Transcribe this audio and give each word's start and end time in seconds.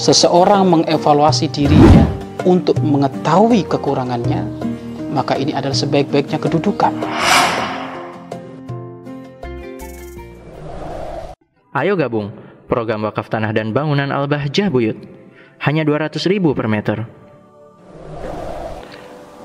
seseorang 0.00 0.64
mengevaluasi 0.64 1.52
dirinya 1.52 2.08
untuk 2.48 2.80
mengetahui 2.80 3.68
kekurangannya, 3.68 4.48
maka 5.12 5.36
ini 5.36 5.52
adalah 5.52 5.76
sebaik-baiknya 5.76 6.40
kedudukan. 6.40 6.96
Ayo 11.76 12.00
gabung 12.00 12.32
program 12.64 13.04
wakaf 13.04 13.28
tanah 13.28 13.52
dan 13.52 13.76
bangunan 13.76 14.08
Al-Bahjah 14.08 14.72
Buyut. 14.72 14.96
Hanya 15.60 15.84
200 15.84 16.16
ribu 16.32 16.56
per 16.56 16.64
meter. 16.72 17.04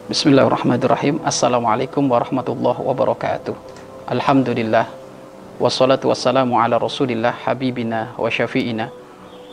Bismillahirrahmanirrahim. 0.07 1.19
Assalamualaikum 1.27 2.07
warahmatullahi 2.07 2.79
wabarakatuh. 2.79 3.51
Alhamdulillah. 4.07 4.87
Wassalatu 5.59 6.07
wassalamu 6.07 6.55
ala 6.55 6.79
rasulillah 6.79 7.35
habibina 7.43 8.15
wa 8.15 8.31
syafi'ina 8.31 9.04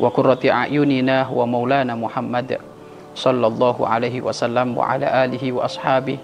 wa 0.02 0.10
qurrati 0.10 0.50
a'yunina 0.50 1.30
wa 1.30 1.46
maulana 1.46 1.94
Muhammad 1.94 2.58
sallallahu 3.14 3.86
alaihi 3.86 4.18
wasallam 4.18 4.74
wa 4.74 4.90
ala 4.90 5.06
alihi 5.22 5.54
wa 5.54 5.62
ashabihi 5.62 6.18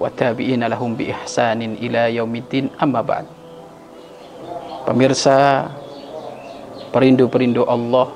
wa 0.00 0.08
tabi'ina 0.08 0.70
lahum 0.72 0.96
bi 0.96 1.12
ihsanin 1.12 1.76
ila 1.76 2.08
yaumiddin. 2.08 2.72
Amma 2.80 3.04
ba'd. 3.04 3.26
Pemirsa 4.88 5.68
perindu-perindu 6.88 7.68
Allah 7.68 8.08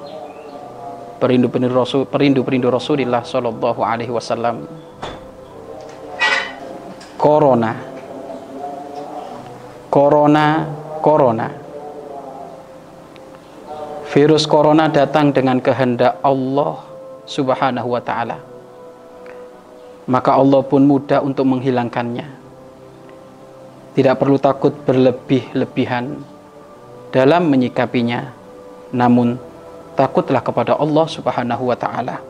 perindu-perindu 1.20 1.76
Rasul 1.76 2.08
perindu-perindu 2.08 2.72
Rasulullah 2.72 3.20
sallallahu 3.20 3.84
alaihi 3.84 4.14
wasallam. 4.14 4.64
Corona. 7.20 7.76
Corona 9.92 10.46
Corona 11.02 11.61
Virus 14.12 14.44
Corona 14.44 14.92
datang 14.92 15.32
dengan 15.32 15.56
kehendak 15.56 16.20
Allah 16.20 16.84
subhanahu 17.24 17.96
wa 17.96 18.02
ta'ala 18.04 18.36
Maka 20.04 20.36
Allah 20.36 20.60
pun 20.60 20.84
mudah 20.84 21.24
untuk 21.24 21.48
menghilangkannya 21.48 22.28
Tidak 23.96 24.14
perlu 24.20 24.36
takut 24.36 24.76
berlebih-lebihan 24.84 26.32
dalam 27.12 27.52
menyikapinya 27.52 28.32
namun 28.92 29.36
takutlah 29.96 30.40
kepada 30.40 30.76
Allah 30.76 31.04
Subhanahu 31.08 31.68
wa 31.68 31.76
taala. 31.76 32.20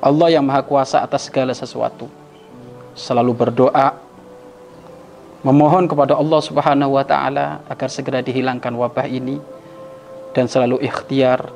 Allah 0.00 0.28
yang 0.32 0.44
Maha 0.44 0.64
Kuasa 0.64 1.00
atas 1.04 1.28
segala 1.28 1.52
sesuatu. 1.56 2.08
Selalu 2.96 3.32
berdoa 3.36 3.96
memohon 5.44 5.84
kepada 5.84 6.16
Allah 6.16 6.40
Subhanahu 6.40 6.96
wa 6.96 7.04
taala 7.04 7.60
agar 7.68 7.88
segera 7.92 8.24
dihilangkan 8.24 8.72
wabah 8.72 9.04
ini 9.04 9.36
dan 10.36 10.44
selalu 10.52 10.84
ikhtiar 10.84 11.48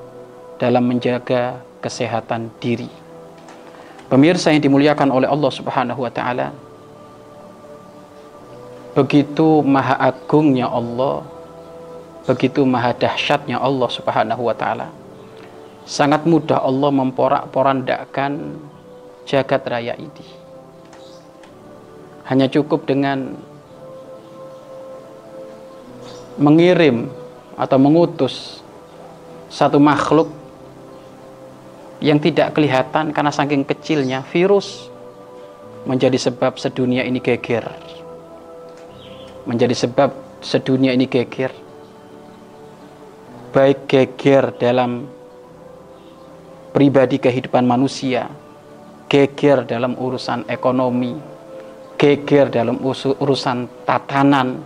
dalam 0.56 0.89
menjaga 0.89 1.61
kesehatan 1.84 2.48
diri. 2.56 2.89
Pemirsa 4.09 4.56
yang 4.56 4.64
dimuliakan 4.64 5.12
oleh 5.12 5.28
Allah 5.28 5.53
Subhanahu 5.53 6.00
wa 6.00 6.09
taala, 6.09 6.48
begitu 8.97 9.61
maha 9.61 10.01
agungnya 10.01 10.67
Allah 10.67 11.23
begitu 12.28 12.62
maha 12.69 12.92
dahsyatnya 12.97 13.58
Allah 13.61 13.89
Subhanahu 13.89 14.42
wa 14.47 14.55
taala. 14.56 14.89
Sangat 15.89 16.23
mudah 16.28 16.62
Allah 16.62 16.91
memporak-porandakan 16.92 18.61
jagat 19.27 19.62
raya 19.67 19.97
ini. 19.97 20.27
Hanya 22.31 22.47
cukup 22.47 22.86
dengan 22.86 23.34
mengirim 26.39 27.11
atau 27.58 27.77
mengutus 27.83 28.59
satu 29.51 29.83
makhluk 29.83 30.31
yang 32.01 32.17
tidak 32.23 32.56
kelihatan 32.56 33.12
karena 33.12 33.34
saking 33.34 33.67
kecilnya 33.67 34.25
virus 34.31 34.89
menjadi 35.84 36.17
sebab 36.17 36.57
sedunia 36.57 37.05
ini 37.05 37.20
geger. 37.20 37.67
Menjadi 39.45 39.74
sebab 39.74 40.41
sedunia 40.41 40.95
ini 40.95 41.11
geger 41.11 41.51
baik 43.51 43.91
geger 43.91 44.55
dalam 44.55 45.11
pribadi 46.70 47.19
kehidupan 47.19 47.67
manusia, 47.67 48.30
geger 49.11 49.67
dalam 49.67 49.98
urusan 49.98 50.47
ekonomi, 50.47 51.19
geger 51.98 52.47
dalam 52.47 52.79
urusan 52.79 53.58
tatanan 53.83 54.63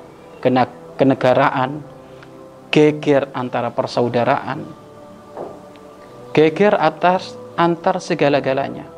kenegaraan, 1.00 1.81
geger 2.69 3.32
antara 3.32 3.72
persaudaraan, 3.72 4.83
geger 6.34 6.74
atas 6.74 7.38
antar 7.54 8.02
segala-galanya. 8.02 8.90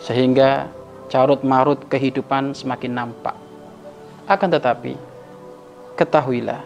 Sehingga 0.00 0.72
carut 1.12 1.44
marut 1.44 1.84
kehidupan 1.86 2.56
semakin 2.56 2.92
nampak. 2.96 3.36
Akan 4.24 4.48
tetapi, 4.48 4.96
ketahuilah 6.00 6.64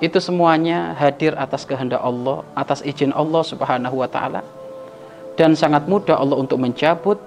itu 0.00 0.20
semuanya 0.20 0.92
hadir 0.96 1.32
atas 1.36 1.64
kehendak 1.64 2.00
Allah, 2.00 2.44
atas 2.52 2.84
izin 2.84 3.12
Allah 3.16 3.44
Subhanahu 3.44 4.00
wa 4.00 4.08
taala. 4.08 4.44
Dan 5.36 5.52
sangat 5.52 5.84
mudah 5.84 6.16
Allah 6.16 6.40
untuk 6.40 6.56
mencabut 6.56 7.20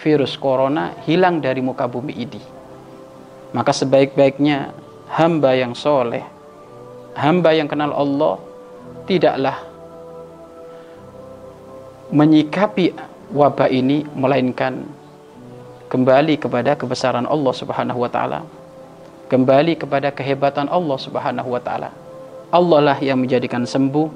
virus 0.00 0.36
corona 0.36 0.92
hilang 1.08 1.40
dari 1.40 1.64
muka 1.64 1.88
bumi 1.88 2.12
ini. 2.12 2.40
Maka 3.56 3.72
sebaik-baiknya 3.72 4.76
hamba 5.08 5.56
yang 5.56 5.72
soleh, 5.72 6.24
hamba 7.16 7.56
yang 7.56 7.64
kenal 7.64 7.96
Allah, 7.96 8.36
tidaklah 9.08 9.75
menyikapi 12.10 12.94
wabah 13.34 13.70
ini 13.70 14.06
melainkan 14.14 14.86
kembali 15.90 16.38
kepada 16.38 16.74
kebesaran 16.78 17.26
Allah 17.26 17.54
Subhanahu 17.54 18.02
wa 18.02 18.10
taala. 18.10 18.40
Kembali 19.26 19.74
kepada 19.74 20.14
kehebatan 20.14 20.70
Allah 20.70 20.98
Subhanahu 21.02 21.50
wa 21.50 21.58
taala 21.58 21.90
Allah 22.54 22.94
lah 22.94 22.98
yang 23.02 23.18
menjadikan 23.18 23.66
sembuh, 23.66 24.06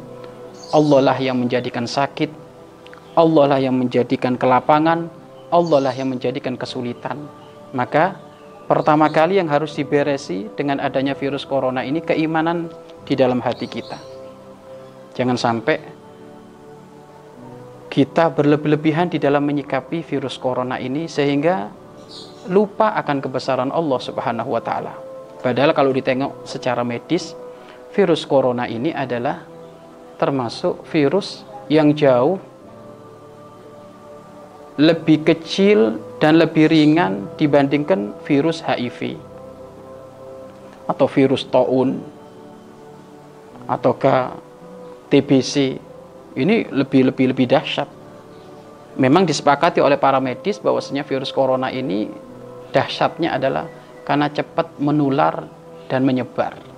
Allah 0.70 1.00
lah 1.02 1.18
yang 1.18 1.34
menjadikan 1.34 1.82
sakit, 1.82 2.30
Allah 3.18 3.44
lah 3.56 3.58
yang 3.58 3.74
menjadikan 3.74 4.38
kelapangan, 4.38 5.10
Allah 5.50 5.78
lah 5.90 5.94
yang 5.94 6.14
menjadikan 6.14 6.54
kesulitan. 6.54 7.26
Maka 7.74 8.14
pertama 8.70 9.10
kali 9.10 9.42
yang 9.42 9.50
harus 9.50 9.74
diberesi 9.74 10.46
dengan 10.54 10.78
adanya 10.78 11.18
virus 11.18 11.42
corona 11.42 11.82
ini 11.82 11.98
keimanan 11.98 12.70
di 13.02 13.18
dalam 13.18 13.42
hati 13.42 13.66
kita. 13.66 13.98
Jangan 15.18 15.34
sampai 15.34 15.99
kita 17.90 18.30
berlebih-lebihan 18.30 19.10
di 19.10 19.18
dalam 19.18 19.42
menyikapi 19.42 20.06
virus 20.06 20.38
corona 20.38 20.78
ini 20.78 21.10
sehingga 21.10 21.68
lupa 22.46 22.94
akan 22.94 23.18
kebesaran 23.18 23.74
Allah 23.74 23.98
Subhanahu 23.98 24.54
wa 24.54 24.62
taala. 24.62 24.94
Padahal 25.42 25.74
kalau 25.74 25.90
ditengok 25.90 26.46
secara 26.46 26.86
medis 26.86 27.34
virus 27.90 28.22
corona 28.22 28.70
ini 28.70 28.94
adalah 28.94 29.42
termasuk 30.22 30.86
virus 30.86 31.42
yang 31.66 31.90
jauh 31.90 32.38
lebih 34.78 35.26
kecil 35.26 35.98
dan 36.22 36.38
lebih 36.38 36.70
ringan 36.70 37.26
dibandingkan 37.34 38.14
virus 38.22 38.62
HIV 38.62 39.18
atau 40.86 41.06
virus 41.10 41.42
taun 41.50 41.98
ataukah 43.66 44.38
TBC 45.10 45.89
ini 46.36 46.68
lebih 46.70 47.10
lebih 47.10 47.34
lebih 47.34 47.46
dahsyat. 47.50 47.88
Memang 48.98 49.24
disepakati 49.24 49.78
oleh 49.78 49.96
para 49.96 50.18
medis 50.18 50.58
bahwasanya 50.58 51.06
virus 51.06 51.30
corona 51.30 51.70
ini 51.70 52.10
dahsyatnya 52.74 53.38
adalah 53.38 53.66
karena 54.02 54.26
cepat 54.30 54.76
menular 54.82 55.46
dan 55.86 56.02
menyebar 56.02 56.70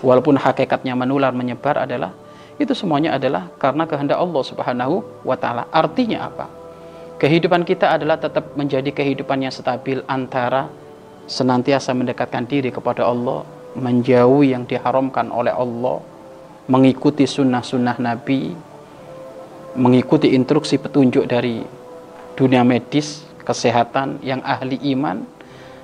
walaupun 0.00 0.36
hakikatnya 0.36 0.96
menular 0.96 1.32
menyebar 1.32 1.84
adalah 1.84 2.12
itu 2.60 2.76
semuanya 2.76 3.16
adalah 3.16 3.48
karena 3.56 3.88
kehendak 3.88 4.20
Allah 4.20 4.42
Subhanahu 4.44 5.24
wa 5.24 5.36
taala. 5.36 5.64
Artinya 5.72 6.28
apa? 6.28 6.46
Kehidupan 7.16 7.64
kita 7.64 7.96
adalah 7.96 8.20
tetap 8.20 8.52
menjadi 8.52 8.92
kehidupan 8.92 9.44
yang 9.44 9.52
stabil 9.52 10.04
antara 10.04 10.68
senantiasa 11.24 11.96
mendekatkan 11.96 12.44
diri 12.44 12.68
kepada 12.68 13.08
Allah, 13.08 13.44
menjauhi 13.76 14.52
yang 14.52 14.68
diharamkan 14.68 15.32
oleh 15.32 15.52
Allah, 15.52 16.04
mengikuti 16.68 17.24
sunnah-sunnah 17.24 17.96
Nabi, 17.96 18.52
mengikuti 19.74 20.34
instruksi 20.34 20.78
petunjuk 20.78 21.26
dari 21.30 21.62
dunia 22.34 22.64
medis, 22.66 23.22
kesehatan 23.44 24.22
yang 24.24 24.40
ahli 24.42 24.78
iman, 24.96 25.22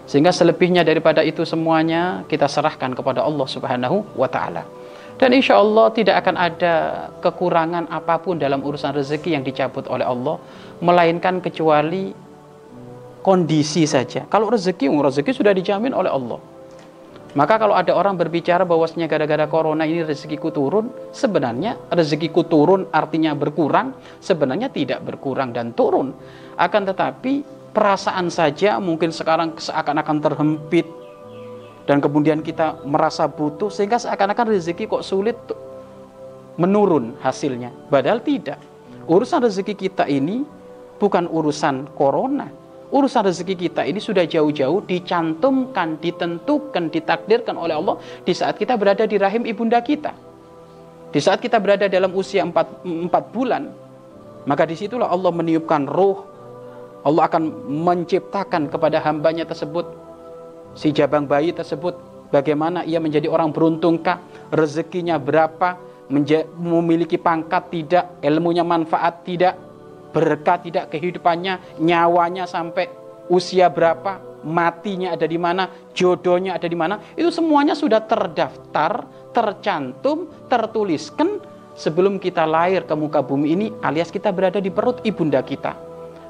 sehingga 0.06 0.31
selebihnya 0.31 0.87
daripada 0.87 1.21
itu 1.23 1.43
semuanya 1.43 2.23
kita 2.31 2.47
serahkan 2.47 2.94
kepada 2.94 3.27
Allah 3.27 3.47
Subhanahu 3.47 4.17
wa 4.17 4.31
taala. 4.31 4.62
Dan 5.17 5.33
insya 5.33 5.56
Allah 5.56 5.88
tidak 5.97 6.21
akan 6.25 6.37
ada 6.37 6.75
kekurangan 7.25 7.88
apa 7.88 8.21
pun 8.21 8.37
dalam 8.37 8.61
urusan 8.61 8.93
rezeki 8.93 9.33
yang 9.33 9.44
dicabut 9.44 9.88
oleh 9.88 10.05
Allah, 10.05 10.37
melainkan 10.85 11.41
kecuali 11.41 12.12
kondisi 13.25 13.88
saja. 13.88 14.29
Kalau 14.29 14.53
rezeki, 14.53 14.87
rezeki 14.93 15.33
sudah 15.33 15.56
dijamin 15.56 15.97
oleh 15.97 16.12
Allah. 16.12 16.38
Maka 17.37 17.61
kalau 17.61 17.77
ada 17.77 17.93
orang 17.93 18.17
berbicara 18.17 18.65
bahwasanya 18.65 19.12
gara-gara 19.12 19.44
corona 19.44 19.85
ini 19.85 20.00
rezekiku 20.00 20.49
turun, 20.49 20.88
sebenarnya 21.12 21.77
rezekiku 21.93 22.49
turun 22.49 22.88
artinya 22.88 23.37
berkurang, 23.37 23.93
sebenarnya 24.25 24.73
tidak 24.73 25.05
berkurang 25.05 25.53
dan 25.53 25.77
turun. 25.77 26.17
Akan 26.56 26.88
tetapi 26.88 27.44
perasaan 27.77 28.33
saja 28.33 28.81
mungkin 28.81 29.12
sekarang 29.12 29.53
seakan-akan 29.61 30.17
terhempit 30.25 30.88
dan 31.85 32.00
kemudian 32.00 32.41
kita 32.41 32.81
merasa 32.88 33.29
butuh 33.29 33.69
sehingga 33.69 34.00
seakan-akan 34.00 34.56
rezeki 34.56 34.88
kok 34.88 35.05
sulit 35.05 35.37
menurun 36.56 37.21
hasilnya. 37.21 37.69
Padahal 37.93 38.25
tidak. 38.25 38.56
Urusan 39.05 39.44
rezeki 39.44 39.77
kita 39.77 40.09
ini 40.09 40.41
bukan 40.97 41.29
urusan 41.29 41.93
corona, 41.93 42.49
urusan 42.91 43.27
rezeki 43.27 43.55
kita 43.69 43.83
ini 43.87 43.99
sudah 43.99 44.23
jauh-jauh 44.27 44.85
dicantumkan, 44.87 45.99
ditentukan, 45.99 46.91
ditakdirkan 46.91 47.59
oleh 47.59 47.75
Allah 47.75 47.99
di 48.23 48.33
saat 48.33 48.55
kita 48.59 48.79
berada 48.79 49.06
di 49.09 49.17
rahim 49.19 49.43
ibunda 49.47 49.83
kita. 49.83 50.15
Di 51.11 51.21
saat 51.23 51.41
kita 51.41 51.56
berada 51.62 51.87
dalam 51.88 52.12
usia 52.12 52.44
4, 52.44 52.85
4 52.85 53.35
bulan, 53.35 53.73
maka 54.44 54.62
di 54.69 54.77
situlah 54.77 55.09
Allah 55.09 55.33
meniupkan 55.33 55.88
roh. 55.88 56.29
Allah 57.06 57.31
akan 57.31 57.71
menciptakan 57.71 58.67
kepada 58.67 58.99
hambanya 58.99 59.47
tersebut, 59.47 59.87
si 60.75 60.91
jabang 60.91 61.23
bayi 61.31 61.55
tersebut, 61.55 61.94
bagaimana 62.35 62.83
ia 62.83 62.99
menjadi 62.99 63.31
orang 63.31 63.55
beruntungkah, 63.55 64.19
rezekinya 64.50 65.15
berapa, 65.15 65.79
memiliki 66.59 67.15
pangkat 67.15 67.71
tidak, 67.71 68.05
ilmunya 68.23 68.67
manfaat 68.67 69.23
tidak, 69.23 69.55
berkah 70.16 70.56
tidak 70.64 70.88
kehidupannya, 70.88 71.76
nyawanya 71.76 72.48
sampai 72.48 72.88
usia 73.28 73.68
berapa, 73.68 74.40
matinya 74.48 75.12
ada 75.12 75.28
di 75.28 75.36
mana, 75.36 75.68
jodohnya 75.92 76.56
ada 76.56 76.64
di 76.64 76.72
mana, 76.72 76.96
itu 77.12 77.28
semuanya 77.28 77.76
sudah 77.76 78.00
terdaftar, 78.00 79.04
tercantum, 79.36 80.48
tertuliskan 80.48 81.36
sebelum 81.76 82.16
kita 82.16 82.48
lahir 82.48 82.88
ke 82.88 82.96
muka 82.96 83.20
bumi 83.20 83.52
ini 83.52 83.66
alias 83.84 84.08
kita 84.08 84.32
berada 84.32 84.56
di 84.56 84.72
perut 84.72 85.04
ibunda 85.04 85.44
kita. 85.44 85.76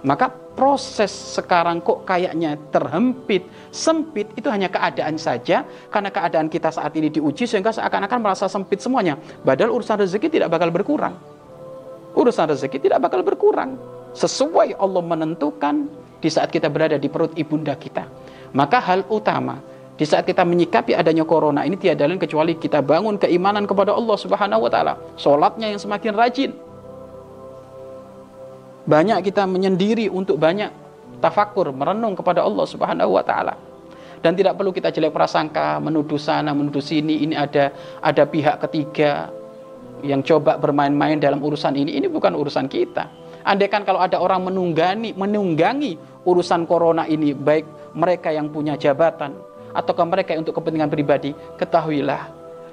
Maka 0.02 0.30
proses 0.30 1.10
sekarang 1.10 1.78
kok 1.82 2.02
kayaknya 2.02 2.58
terhempit, 2.74 3.46
sempit 3.70 4.30
itu 4.34 4.50
hanya 4.50 4.66
keadaan 4.66 5.14
saja 5.14 5.62
karena 5.94 6.10
keadaan 6.10 6.50
kita 6.50 6.74
saat 6.74 6.90
ini 6.98 7.10
diuji 7.10 7.46
sehingga 7.46 7.70
seakan-akan 7.70 8.18
merasa 8.18 8.50
sempit 8.50 8.82
semuanya. 8.82 9.14
Padahal 9.42 9.74
urusan 9.78 10.02
rezeki 10.02 10.30
tidak 10.30 10.50
bakal 10.50 10.70
berkurang 10.74 11.35
urusan 12.16 12.48
rezeki 12.50 12.80
tidak 12.80 13.04
bakal 13.04 13.20
berkurang. 13.20 13.76
Sesuai 14.16 14.80
Allah 14.80 15.04
menentukan 15.04 15.86
di 16.18 16.28
saat 16.32 16.48
kita 16.48 16.72
berada 16.72 16.96
di 16.96 17.12
perut 17.12 17.36
ibunda 17.36 17.76
kita. 17.76 18.08
Maka 18.56 18.80
hal 18.80 19.04
utama 19.12 19.60
di 19.96 20.04
saat 20.08 20.24
kita 20.24 20.44
menyikapi 20.44 20.96
adanya 20.96 21.28
corona 21.28 21.64
ini 21.68 21.76
tiada 21.76 22.08
lain 22.08 22.20
kecuali 22.20 22.56
kita 22.56 22.80
bangun 22.80 23.20
keimanan 23.20 23.68
kepada 23.68 23.92
Allah 23.92 24.16
Subhanahu 24.16 24.64
wa 24.64 24.70
taala. 24.72 24.96
Salatnya 25.20 25.68
yang 25.68 25.80
semakin 25.80 26.12
rajin. 26.16 26.52
Banyak 28.86 29.18
kita 29.24 29.44
menyendiri 29.44 30.08
untuk 30.08 30.40
banyak 30.40 30.72
tafakur, 31.20 31.72
merenung 31.72 32.16
kepada 32.16 32.44
Allah 32.44 32.64
Subhanahu 32.64 33.16
wa 33.16 33.24
taala. 33.24 33.56
Dan 34.20 34.32
tidak 34.32 34.56
perlu 34.56 34.72
kita 34.72 34.88
jelek 34.88 35.12
prasangka, 35.12 35.76
menuduh 35.76 36.16
sana, 36.16 36.56
menuduh 36.56 36.80
sini, 36.80 37.20
ini 37.20 37.36
ada 37.36 37.72
ada 38.00 38.24
pihak 38.24 38.64
ketiga, 38.68 39.28
yang 40.04 40.20
coba 40.20 40.60
bermain-main 40.60 41.16
dalam 41.16 41.40
urusan 41.40 41.76
ini, 41.76 41.96
ini 41.96 42.08
bukan 42.10 42.36
urusan 42.36 42.68
kita. 42.68 43.08
Andaikan 43.46 43.86
kalau 43.86 44.02
ada 44.02 44.18
orang 44.18 44.50
menunggangi, 44.50 45.14
menunggangi 45.14 45.96
urusan 46.26 46.66
corona 46.66 47.06
ini, 47.06 47.32
baik 47.32 47.94
mereka 47.94 48.34
yang 48.34 48.50
punya 48.50 48.74
jabatan 48.74 49.38
ataukah 49.72 50.04
mereka 50.08 50.34
untuk 50.34 50.58
kepentingan 50.58 50.90
pribadi, 50.90 51.30
ketahuilah 51.56 52.28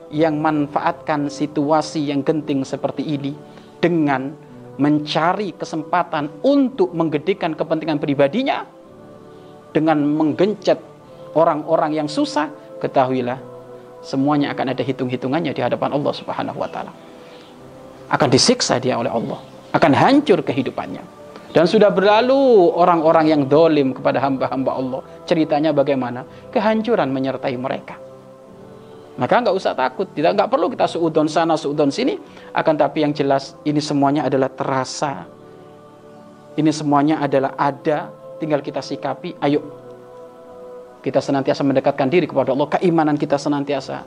yang 0.10 0.42
manfaatkan 0.42 1.30
situasi 1.30 2.10
yang 2.10 2.26
genting 2.26 2.66
seperti 2.66 3.06
ini 3.06 3.38
dengan 3.78 4.34
mencari 4.82 5.54
kesempatan 5.54 6.42
untuk 6.42 6.92
menggedikan 6.98 7.54
kepentingan 7.54 8.02
pribadinya 8.02 8.66
dengan 9.70 10.02
menggencet 10.02 10.82
orang-orang 11.38 12.02
yang 12.02 12.10
susah, 12.10 12.50
ketahuilah 12.82 13.38
semuanya 14.04 14.52
akan 14.52 14.76
ada 14.76 14.84
hitung-hitungannya 14.84 15.56
di 15.56 15.62
hadapan 15.64 15.96
Allah 15.96 16.14
Subhanahu 16.14 16.60
wa 16.60 16.68
taala 16.68 16.92
akan 18.14 18.30
disiksa 18.30 18.78
dia 18.78 18.96
oleh 18.96 19.10
Allah 19.10 19.54
akan 19.74 19.92
hancur 19.92 20.40
kehidupannya. 20.46 21.02
Dan 21.54 21.70
sudah 21.70 21.94
berlalu 21.94 22.74
orang-orang 22.74 23.30
yang 23.30 23.42
dolim 23.46 23.94
kepada 23.94 24.18
hamba-hamba 24.18 24.72
Allah. 24.74 25.02
Ceritanya 25.30 25.70
bagaimana? 25.70 26.26
Kehancuran 26.50 27.14
menyertai 27.14 27.54
mereka. 27.58 27.98
Maka 29.14 29.46
nggak 29.46 29.54
usah 29.54 29.78
takut 29.78 30.10
tidak 30.18 30.34
nggak 30.34 30.50
perlu 30.50 30.74
kita 30.74 30.90
suudon 30.90 31.30
sana 31.30 31.54
suudon 31.54 31.94
sini. 31.94 32.18
Akan 32.58 32.74
tapi 32.74 33.06
yang 33.06 33.14
jelas 33.14 33.54
ini 33.70 33.78
semuanya 33.78 34.26
adalah 34.26 34.50
terasa. 34.50 35.30
Ini 36.58 36.70
semuanya 36.74 37.22
adalah 37.22 37.54
ada 37.54 38.10
tinggal 38.42 38.66
kita 38.66 38.82
sikapi. 38.82 39.38
Ayo 39.38 39.62
kita 41.06 41.22
senantiasa 41.22 41.62
mendekatkan 41.62 42.10
diri 42.10 42.26
kepada 42.26 42.50
Allah. 42.58 42.66
Keimanan 42.78 43.14
kita 43.14 43.38
senantiasa 43.38 44.02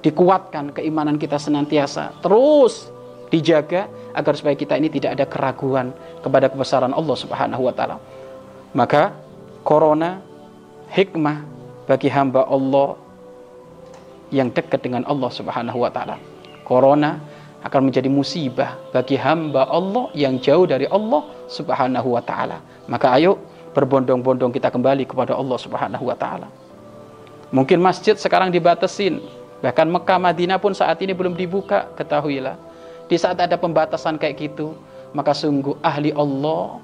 dikuatkan 0.00 0.74
keimanan 0.76 1.16
kita 1.16 1.40
senantiasa 1.40 2.16
terus 2.20 2.90
dijaga 3.28 3.90
agar 4.16 4.32
supaya 4.38 4.56
kita 4.56 4.78
ini 4.78 4.88
tidak 4.88 5.18
ada 5.20 5.24
keraguan 5.28 5.92
kepada 6.24 6.48
kebesaran 6.48 6.94
Allah 6.94 7.16
Subhanahu 7.18 7.62
wa 7.68 7.74
taala. 7.74 7.96
Maka 8.72 9.12
corona 9.66 10.22
hikmah 10.88 11.44
bagi 11.84 12.08
hamba 12.08 12.48
Allah 12.48 12.96
yang 14.32 14.50
dekat 14.50 14.82
dengan 14.82 15.04
Allah 15.04 15.30
Subhanahu 15.30 15.84
wa 15.84 15.90
taala. 15.90 16.16
Corona 16.66 17.18
akan 17.62 17.90
menjadi 17.90 18.06
musibah 18.06 18.78
bagi 18.94 19.18
hamba 19.18 19.66
Allah 19.66 20.10
yang 20.14 20.38
jauh 20.38 20.66
dari 20.66 20.86
Allah 20.86 21.26
Subhanahu 21.50 22.14
wa 22.14 22.22
taala. 22.22 22.62
Maka 22.86 23.14
ayo 23.18 23.38
berbondong-bondong 23.74 24.54
kita 24.54 24.70
kembali 24.70 25.04
kepada 25.04 25.34
Allah 25.34 25.58
Subhanahu 25.58 26.04
wa 26.06 26.16
taala. 26.16 26.48
Mungkin 27.54 27.78
masjid 27.78 28.18
sekarang 28.18 28.50
dibatasin, 28.50 29.22
Bahkan 29.64 29.88
Mekah 29.88 30.18
Madinah 30.20 30.58
pun 30.60 30.76
saat 30.76 31.00
ini 31.00 31.16
belum 31.16 31.32
dibuka, 31.32 31.88
ketahuilah. 31.96 32.56
Di 33.06 33.16
saat 33.16 33.38
ada 33.40 33.56
pembatasan 33.56 34.20
kayak 34.20 34.36
gitu, 34.36 34.76
maka 35.16 35.32
sungguh 35.32 35.78
ahli 35.80 36.12
Allah 36.12 36.82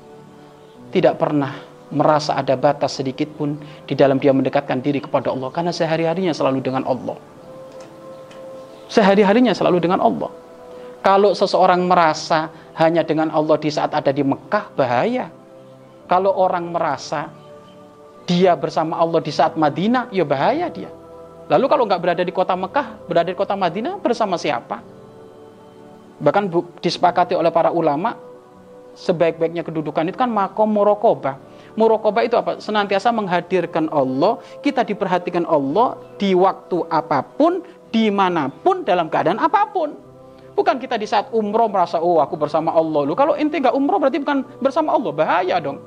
tidak 0.95 1.21
pernah 1.21 1.53
merasa 1.93 2.41
ada 2.41 2.57
batas 2.57 2.97
sedikit 2.97 3.29
pun 3.37 3.61
di 3.85 3.93
dalam 3.93 4.17
dia 4.17 4.33
mendekatkan 4.33 4.81
diri 4.81 5.05
kepada 5.05 5.29
Allah 5.29 5.53
karena 5.53 5.73
sehari-harinya 5.75 6.33
selalu 6.33 6.65
dengan 6.65 6.89
Allah. 6.89 7.21
Sehari-harinya 8.89 9.53
selalu 9.53 9.81
dengan 9.81 10.01
Allah. 10.01 10.33
Kalau 11.03 11.35
seseorang 11.37 11.85
merasa 11.85 12.49
hanya 12.79 13.03
dengan 13.05 13.29
Allah 13.29 13.59
di 13.59 13.69
saat 13.69 13.93
ada 13.93 14.15
di 14.15 14.23
Mekah, 14.25 14.73
bahaya. 14.73 15.29
Kalau 16.07 16.33
orang 16.33 16.71
merasa 16.71 17.33
dia 18.29 18.55
bersama 18.55 19.01
Allah 19.01 19.19
di 19.19 19.33
saat 19.33 19.59
Madinah, 19.59 20.13
ya 20.15 20.23
bahaya 20.23 20.71
dia. 20.71 20.93
Lalu 21.53 21.69
kalau 21.69 21.85
nggak 21.85 22.01
berada 22.01 22.23
di 22.25 22.33
kota 22.33 22.57
Mekah, 22.57 23.05
berada 23.05 23.29
di 23.29 23.37
kota 23.37 23.53
Madinah 23.53 24.01
bersama 24.01 24.41
siapa? 24.41 24.81
Bahkan 26.17 26.49
disepakati 26.81 27.37
oleh 27.37 27.53
para 27.53 27.69
ulama, 27.69 28.17
sebaik-baiknya 28.97 29.61
kedudukan 29.61 30.09
itu 30.09 30.17
kan 30.17 30.33
makom 30.33 30.73
murokobah. 30.73 31.37
Murokobah 31.77 32.25
itu 32.25 32.41
apa? 32.41 32.57
Senantiasa 32.57 33.13
menghadirkan 33.13 33.93
Allah, 33.93 34.41
kita 34.65 34.81
diperhatikan 34.81 35.45
Allah 35.45 36.01
di 36.17 36.33
waktu 36.33 36.89
apa 36.89 37.21
pun, 37.21 37.61
di 37.93 38.09
mana 38.09 38.49
pun, 38.49 38.81
dalam 38.81 39.13
keadaan 39.13 39.37
apa 39.37 39.69
pun. 39.69 39.93
Bukan 40.57 40.81
kita 40.81 40.97
di 40.97 41.05
saat 41.05 41.29
umroh 41.37 41.69
merasa, 41.69 42.01
oh 42.01 42.21
aku 42.21 42.37
bersama 42.37 42.73
Allah. 42.73 43.05
Lu 43.05 43.13
kalau 43.13 43.37
inti 43.37 43.61
nggak 43.61 43.77
umroh 43.77 44.01
berarti 44.01 44.21
bukan 44.25 44.41
bersama 44.61 44.97
Allah, 44.97 45.13
bahaya 45.13 45.57
dong. 45.61 45.81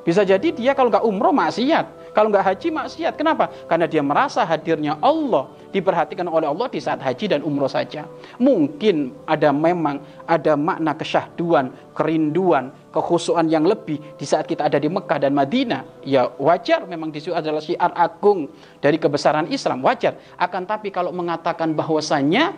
Bisa 0.00 0.24
jadi 0.24 0.48
dia 0.48 0.72
kalau 0.72 0.88
nggak 0.88 1.04
umroh 1.04 1.32
maksiat. 1.32 2.12
Kalau 2.16 2.32
nggak 2.32 2.42
haji 2.42 2.68
maksiat. 2.74 3.14
Kenapa? 3.14 3.52
Karena 3.68 3.86
dia 3.86 4.02
merasa 4.02 4.42
hadirnya 4.42 4.98
Allah 4.98 5.46
diperhatikan 5.70 6.26
oleh 6.26 6.50
Allah 6.50 6.66
di 6.66 6.80
saat 6.82 6.98
haji 6.98 7.36
dan 7.36 7.40
umroh 7.46 7.70
saja. 7.70 8.08
Mungkin 8.40 9.14
ada 9.28 9.54
memang 9.54 10.02
ada 10.26 10.58
makna 10.58 10.96
kesyahduan, 10.96 11.70
kerinduan, 11.94 12.74
kekhusuan 12.90 13.46
yang 13.46 13.62
lebih 13.62 14.02
di 14.18 14.26
saat 14.26 14.50
kita 14.50 14.66
ada 14.66 14.80
di 14.80 14.90
Mekah 14.90 15.18
dan 15.22 15.32
Madinah. 15.36 16.02
Ya 16.02 16.26
wajar 16.40 16.88
memang 16.88 17.14
di 17.14 17.22
situ 17.22 17.36
adalah 17.36 17.62
syiar 17.62 17.94
agung 17.94 18.50
dari 18.82 18.98
kebesaran 18.98 19.46
Islam. 19.52 19.84
Wajar. 19.86 20.18
Akan 20.40 20.66
tapi 20.66 20.90
kalau 20.90 21.14
mengatakan 21.14 21.70
bahwasannya 21.76 22.56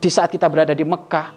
di 0.00 0.10
saat 0.10 0.32
kita 0.32 0.50
berada 0.50 0.74
di 0.74 0.82
Mekah, 0.82 1.36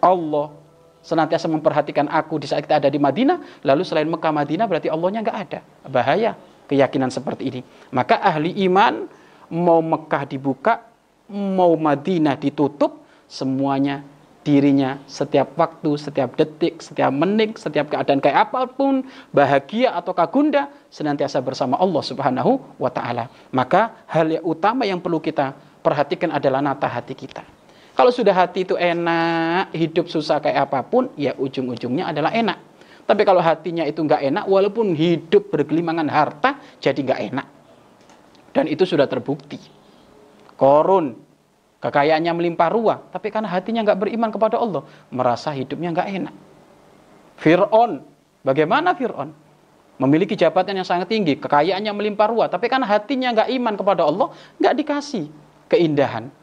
Allah 0.00 0.63
senantiasa 1.04 1.46
memperhatikan 1.52 2.08
aku 2.08 2.40
di 2.40 2.48
saat 2.48 2.64
kita 2.64 2.80
ada 2.80 2.88
di 2.88 2.96
Madinah, 2.96 3.60
lalu 3.60 3.84
selain 3.84 4.08
Mekah 4.08 4.32
Madinah 4.32 4.64
berarti 4.64 4.88
Allahnya 4.88 5.20
nggak 5.20 5.38
ada. 5.44 5.60
Bahaya 5.84 6.32
keyakinan 6.64 7.12
seperti 7.12 7.52
ini. 7.52 7.60
Maka 7.92 8.16
ahli 8.24 8.56
iman 8.64 9.04
mau 9.52 9.84
Mekah 9.84 10.24
dibuka, 10.24 10.80
mau 11.28 11.76
Madinah 11.76 12.40
ditutup, 12.40 13.04
semuanya 13.28 14.00
dirinya 14.44 15.00
setiap 15.08 15.56
waktu, 15.56 15.96
setiap 15.96 16.36
detik, 16.36 16.84
setiap 16.84 17.08
menit, 17.12 17.56
setiap 17.56 17.88
keadaan 17.88 18.20
kayak 18.20 18.48
apa 18.52 18.68
pun, 18.68 19.04
bahagia 19.32 19.96
atau 19.96 20.12
kagunda, 20.12 20.68
senantiasa 20.92 21.40
bersama 21.40 21.80
Allah 21.80 22.04
Subhanahu 22.04 22.60
wa 22.76 22.92
taala. 22.92 23.32
Maka 23.52 24.04
hal 24.04 24.40
yang 24.40 24.44
utama 24.44 24.84
yang 24.84 25.00
perlu 25.00 25.20
kita 25.20 25.56
perhatikan 25.80 26.32
adalah 26.32 26.60
nata 26.60 26.88
hati 26.88 27.16
kita. 27.16 27.53
Kalau 27.94 28.10
sudah 28.10 28.34
hati 28.34 28.66
itu 28.66 28.74
enak, 28.74 29.70
hidup 29.70 30.10
susah 30.10 30.42
kayak 30.42 30.66
apa 30.66 30.82
pun, 30.82 31.14
ya 31.14 31.30
ujung-ujungnya 31.38 32.10
adalah 32.10 32.34
enak. 32.34 32.58
Tapi 33.06 33.22
kalau 33.22 33.38
hatinya 33.38 33.86
itu 33.86 34.02
nggak 34.02 34.34
enak, 34.34 34.44
walaupun 34.50 34.98
hidup 34.98 35.54
bergelimangan 35.54 36.10
harta, 36.10 36.58
jadi 36.82 36.98
nggak 36.98 37.20
enak. 37.30 37.46
Dan 38.50 38.66
itu 38.66 38.82
sudah 38.82 39.06
terbukti. 39.06 39.62
Korun, 40.58 41.14
kekayaannya 41.78 42.32
melimpah 42.34 42.70
ruah, 42.74 42.98
tapi 43.14 43.30
karena 43.30 43.46
hatinya 43.46 43.86
nggak 43.86 43.98
beriman 44.02 44.30
kepada 44.34 44.58
Allah, 44.58 44.82
merasa 45.14 45.54
hidupnya 45.54 45.94
nggak 45.94 46.08
enak. 46.18 46.34
Fir'aun, 47.38 48.02
bagaimana 48.42 48.98
Fir'aun? 48.98 49.30
Memiliki 50.02 50.34
jabatan 50.34 50.82
yang 50.82 50.88
sangat 50.88 51.06
tinggi, 51.06 51.38
kekayaannya 51.38 51.94
melimpah 51.94 52.26
ruah, 52.26 52.50
tapi 52.50 52.66
karena 52.66 52.90
hatinya 52.90 53.30
nggak 53.30 53.48
iman 53.54 53.74
kepada 53.78 54.02
Allah, 54.02 54.34
nggak 54.58 54.74
dikasih 54.82 55.30
keindahan. 55.70 56.34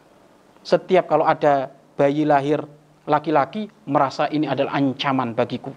Setiap 0.62 1.10
kalau 1.10 1.26
ada 1.26 1.74
bayi 1.98 2.26
lahir 2.26 2.62
laki-laki, 3.10 3.66
merasa 3.90 4.30
ini 4.30 4.46
adalah 4.46 4.78
ancaman 4.78 5.34
bagiku. 5.34 5.74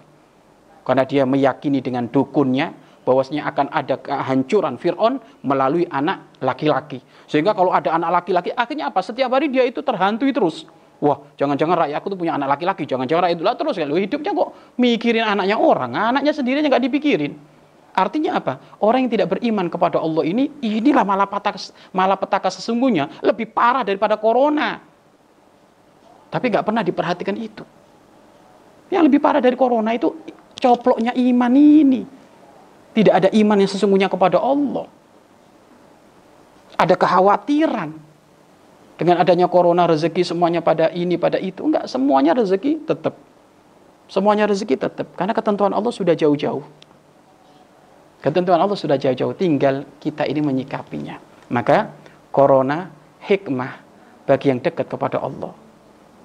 Karena 0.85 1.01
dia 1.03 1.25
meyakini 1.25 1.81
dengan 1.81 2.05
dukunnya, 2.05 2.85
bahwasanya 3.05 3.45
akan 3.53 3.67
ada 3.69 3.95
kehancuran 4.01 4.81
Fir'aun 4.81 5.21
melalui 5.45 5.85
anak 5.89 6.41
laki-laki. 6.41 6.99
Sehingga 7.29 7.53
kalau 7.53 7.69
ada 7.69 7.93
anak 7.93 8.21
laki-laki, 8.21 8.49
akhirnya 8.53 8.89
apa? 8.89 8.99
Setiap 9.05 9.29
hari 9.29 9.53
dia 9.53 9.65
itu 9.65 9.85
terhantui 9.85 10.33
terus. 10.33 10.65
Wah, 10.97 11.21
jangan-jangan 11.37 11.85
rakyatku 11.85 12.07
tuh 12.07 12.17
punya 12.17 12.33
anak 12.33 12.57
laki-laki, 12.57 12.89
jangan-jangan 12.89 13.29
rakyat 13.29 13.37
itu 13.37 13.45
lah 13.45 13.55
terus. 13.57 13.75
Kalau 13.77 13.99
hidupnya 13.99 14.31
kok 14.33 14.49
mikirin 14.81 15.25
anaknya 15.27 15.57
orang, 15.59 15.91
anaknya 15.93 16.33
sendiri 16.33 16.65
nggak 16.65 16.81
dipikirin. 16.81 17.35
Artinya 17.95 18.43
apa? 18.43 18.59
Orang 18.83 19.07
yang 19.07 19.11
tidak 19.15 19.39
beriman 19.39 19.71
kepada 19.71 20.03
Allah 20.03 20.27
ini, 20.27 20.51
inilah 20.59 21.07
malapetaka, 21.07 21.71
malapetaka 21.95 22.51
sesungguhnya 22.51 23.23
lebih 23.23 23.47
parah 23.55 23.87
daripada 23.87 24.19
corona. 24.19 24.83
Tapi 26.27 26.51
nggak 26.51 26.67
pernah 26.67 26.83
diperhatikan 26.83 27.39
itu. 27.39 27.63
Yang 28.91 29.07
lebih 29.07 29.19
parah 29.23 29.39
dari 29.39 29.55
corona 29.55 29.95
itu 29.95 30.11
coploknya 30.59 31.15
iman 31.15 31.53
ini. 31.55 32.03
Tidak 32.91 33.13
ada 33.15 33.29
iman 33.31 33.57
yang 33.63 33.71
sesungguhnya 33.71 34.11
kepada 34.11 34.43
Allah. 34.43 34.91
Ada 36.75 36.99
kekhawatiran. 36.99 38.03
Dengan 38.95 39.19
adanya 39.19 39.47
corona 39.51 39.87
rezeki 39.87 40.23
semuanya 40.23 40.59
pada 40.59 40.91
ini, 40.91 41.15
pada 41.15 41.39
itu. 41.39 41.63
Enggak, 41.63 41.87
semuanya 41.87 42.35
rezeki 42.35 42.87
tetap. 42.87 43.15
Semuanya 44.11 44.47
rezeki 44.47 44.75
tetap. 44.79 45.07
Karena 45.15 45.31
ketentuan 45.31 45.71
Allah 45.71 45.91
sudah 45.91 46.15
jauh-jauh. 46.15 46.63
Ketentuan 48.23 48.57
Allah 48.57 48.77
sudah 48.77 48.97
jauh-jauh. 48.97 49.35
Tinggal 49.37 49.85
kita 50.01 50.25
ini 50.25 50.41
menyikapinya. 50.41 51.19
Maka 51.51 51.93
corona 52.33 52.89
hikmah 53.21 53.71
bagi 54.25 54.49
yang 54.49 54.59
dekat 54.61 54.89
kepada 54.89 55.21
Allah. 55.21 55.53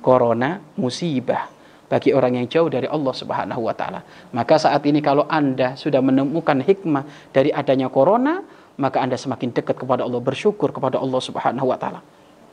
Corona 0.00 0.56
musibah 0.80 1.52
bagi 1.90 2.14
orang 2.16 2.40
yang 2.40 2.46
jauh 2.48 2.70
dari 2.72 2.88
Allah 2.88 3.12
Subhanahu 3.12 3.66
wa 3.66 3.74
taala. 3.76 4.00
Maka 4.32 4.56
saat 4.56 4.80
ini 4.88 5.04
kalau 5.04 5.28
Anda 5.28 5.76
sudah 5.76 6.00
menemukan 6.00 6.62
hikmah 6.64 7.34
dari 7.34 7.52
adanya 7.52 7.92
corona, 7.92 8.40
maka 8.80 9.02
Anda 9.04 9.20
semakin 9.20 9.52
dekat 9.52 9.76
kepada 9.76 10.06
Allah, 10.06 10.22
bersyukur 10.22 10.72
kepada 10.72 10.96
Allah 10.96 11.20
Subhanahu 11.20 11.68
wa 11.68 11.76
taala 11.76 12.00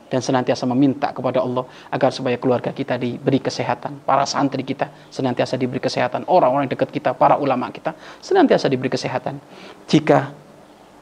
dan 0.08 0.20
senantiasa 0.24 0.64
meminta 0.68 1.12
kepada 1.12 1.44
Allah 1.44 1.68
agar 1.92 2.10
supaya 2.10 2.40
keluarga 2.40 2.72
kita 2.72 2.96
diberi 2.96 3.38
kesehatan, 3.38 4.04
para 4.04 4.24
santri 4.24 4.64
kita 4.64 4.88
senantiasa 5.12 5.60
diberi 5.60 5.80
kesehatan, 5.80 6.24
orang-orang 6.28 6.68
dekat 6.68 6.88
kita, 6.88 7.12
para 7.12 7.36
ulama 7.36 7.68
kita 7.68 7.92
senantiasa 8.20 8.66
diberi 8.72 8.88
kesehatan. 8.88 9.40
Jika 9.88 10.32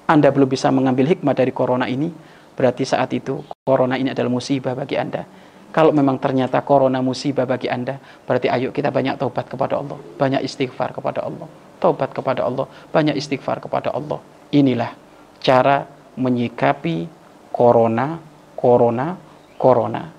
Anda 0.07 0.31
belum 0.31 0.51
bisa 0.51 0.71
mengambil 0.71 1.11
hikmah 1.15 1.35
dari 1.35 1.51
corona 1.51 1.87
ini, 1.87 2.11
berarti 2.55 2.83
saat 2.87 3.11
itu 3.15 3.43
corona 3.67 3.99
ini 3.99 4.11
adalah 4.11 4.31
musibah 4.31 4.75
bagi 4.75 4.99
Anda 4.99 5.47
kalau 5.77 5.93
memang 5.93 6.17
ternyata 6.17 6.65
corona 6.65 7.05
musibah 7.05 7.45
bagi 7.45 7.69
Anda, 7.69 8.01
berarti 8.25 8.49
ayo 8.49 8.73
kita 8.73 8.89
banyak 8.89 9.21
taubat 9.21 9.45
kepada 9.45 9.77
Allah, 9.77 10.01
banyak 10.17 10.41
istighfar 10.41 10.97
kepada 10.97 11.21
Allah, 11.21 11.45
taubat 11.77 12.17
kepada 12.17 12.49
Allah, 12.49 12.65
banyak 12.89 13.13
istighfar 13.13 13.61
kepada 13.61 13.93
Allah. 13.93 14.17
Inilah 14.57 14.97
cara 15.45 15.85
menyikapi 16.17 17.05
corona, 17.53 18.17
corona, 18.67 19.15
corona. 19.55 20.11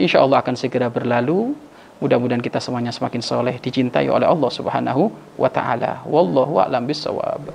Insya 0.00 0.24
Allah 0.24 0.40
akan 0.40 0.56
segera 0.56 0.88
berlalu. 0.88 1.52
Mudah-mudahan 2.00 2.40
kita 2.40 2.56
semuanya 2.58 2.88
semakin 2.88 3.20
soleh, 3.20 3.60
dicintai 3.60 4.08
oleh 4.08 4.24
Allah 4.24 4.50
Subhanahu 4.50 5.12
wa 5.36 5.50
Ta'ala. 5.52 6.02
Wallahu 6.08 6.58
a'lam 6.58 6.88
bisawab. 6.88 7.52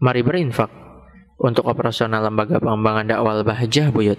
Mari 0.00 0.20
berinfak 0.24 0.72
untuk 1.38 1.68
operasional 1.68 2.24
lembaga 2.24 2.58
pengembangan 2.58 3.04
dakwah 3.04 3.44
Bahjah 3.44 3.92
Buyut. 3.92 4.18